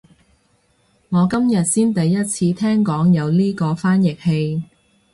[1.09, 4.63] 我今日先第一次聽講有呢個翻譯器